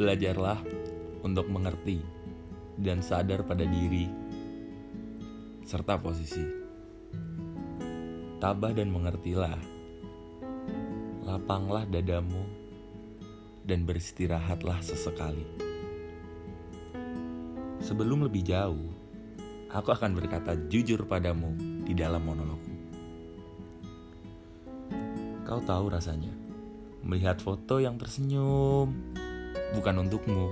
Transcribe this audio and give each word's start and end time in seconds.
Belajarlah 0.00 0.64
untuk 1.20 1.52
mengerti 1.52 2.00
dan 2.80 3.04
sadar 3.04 3.44
pada 3.44 3.68
diri 3.68 4.08
serta 5.60 6.00
posisi. 6.00 6.40
Tabah 8.40 8.72
dan 8.72 8.88
mengertilah. 8.88 9.60
Lapanglah 11.28 11.84
dadamu 11.84 12.48
dan 13.68 13.84
beristirahatlah 13.84 14.80
sesekali. 14.80 15.44
Sebelum 17.84 18.24
lebih 18.24 18.40
jauh, 18.40 18.88
aku 19.68 19.92
akan 19.92 20.16
berkata 20.16 20.56
jujur 20.72 21.04
padamu 21.04 21.52
di 21.84 21.92
dalam 21.92 22.24
monologku. 22.24 22.72
Kau 25.44 25.60
tahu 25.60 25.92
rasanya 25.92 26.32
melihat 27.04 27.36
foto 27.44 27.84
yang 27.84 28.00
tersenyum 28.00 28.96
bukan 29.74 30.06
untukmu. 30.06 30.50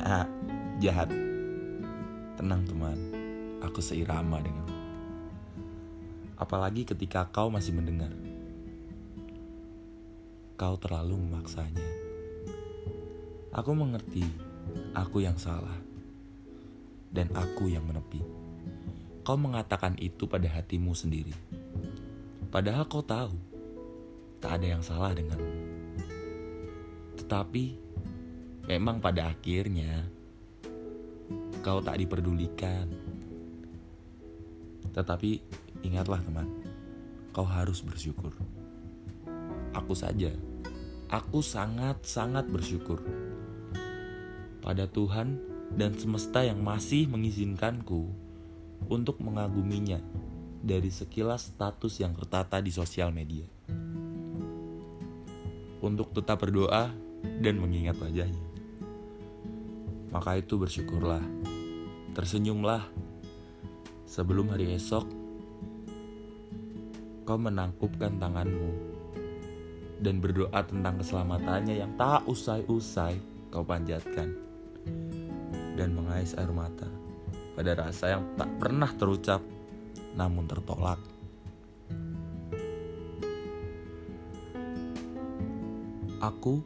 Ah, 0.00 0.28
jahat. 0.78 1.08
Tenang 2.36 2.64
teman, 2.66 2.98
aku 3.62 3.78
seirama 3.78 4.40
denganmu. 4.40 4.78
Apalagi 6.36 6.82
ketika 6.82 7.28
kau 7.30 7.48
masih 7.48 7.70
mendengar. 7.76 8.10
Kau 10.58 10.74
terlalu 10.74 11.14
memaksanya. 11.16 11.86
Aku 13.52 13.76
mengerti, 13.76 14.24
aku 14.96 15.22
yang 15.22 15.38
salah. 15.38 15.76
Dan 17.12 17.28
aku 17.36 17.68
yang 17.68 17.84
menepi. 17.84 18.24
Kau 19.22 19.36
mengatakan 19.38 19.94
itu 20.00 20.26
pada 20.26 20.48
hatimu 20.50 20.96
sendiri. 20.96 21.36
Padahal 22.50 22.88
kau 22.88 23.04
tahu, 23.04 23.36
tak 24.42 24.58
ada 24.58 24.66
yang 24.76 24.82
salah 24.82 25.14
denganmu. 25.14 25.54
Tetapi, 27.22 27.91
memang 28.66 29.02
pada 29.02 29.30
akhirnya, 29.30 30.06
kau 31.62 31.82
tak 31.82 31.98
diperdulikan. 31.98 32.86
Tetapi, 34.92 35.30
ingatlah 35.82 36.20
teman, 36.22 36.46
kau 37.32 37.46
harus 37.46 37.80
bersyukur. 37.82 38.34
Aku 39.72 39.96
saja, 39.96 40.30
aku 41.08 41.40
sangat-sangat 41.40 42.44
bersyukur 42.52 43.00
pada 44.60 44.84
Tuhan 44.86 45.40
dan 45.74 45.96
semesta 45.96 46.44
yang 46.44 46.60
masih 46.60 47.08
mengizinkanku 47.08 48.12
untuk 48.86 49.18
mengaguminya 49.24 49.98
dari 50.62 50.92
sekilas 50.92 51.56
status 51.56 51.98
yang 51.98 52.14
tertata 52.14 52.60
di 52.60 52.70
sosial 52.70 53.10
media. 53.10 53.48
Untuk 55.82 56.14
tetap 56.14 56.46
berdoa 56.46 56.94
dan 57.42 57.54
mengingat 57.58 57.98
wajahnya. 57.98 58.51
Maka 60.12 60.36
itu 60.36 60.60
bersyukurlah, 60.60 61.24
tersenyumlah. 62.12 62.84
Sebelum 64.04 64.52
hari 64.52 64.76
esok, 64.76 65.08
kau 67.24 67.40
menangkupkan 67.40 68.20
tanganmu 68.20 68.92
dan 70.04 70.20
berdoa 70.20 70.60
tentang 70.68 71.00
keselamatannya 71.00 71.80
yang 71.80 71.96
tak 71.96 72.28
usai-usai 72.28 73.16
kau 73.48 73.64
panjatkan 73.64 74.36
dan 75.78 75.96
mengais 75.96 76.36
air 76.36 76.52
mata 76.52 76.90
pada 77.56 77.72
rasa 77.72 78.18
yang 78.18 78.24
tak 78.36 78.50
pernah 78.60 78.90
terucap 78.92 79.40
namun 80.12 80.44
tertolak. 80.44 81.00
Aku 86.20 86.60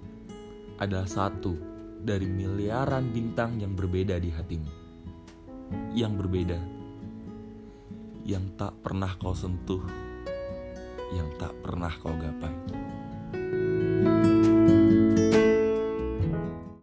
adalah 0.76 1.08
satu 1.08 1.75
dari 2.06 2.30
miliaran 2.30 3.10
bintang 3.10 3.58
yang 3.58 3.74
berbeda 3.74 4.22
di 4.22 4.30
hatimu. 4.30 4.72
Yang 5.98 6.12
berbeda. 6.22 6.60
Yang 8.22 8.44
tak 8.54 8.78
pernah 8.78 9.10
kau 9.18 9.34
sentuh. 9.34 9.82
Yang 11.10 11.28
tak 11.42 11.52
pernah 11.66 11.90
kau 11.98 12.14
gapai. 12.14 12.54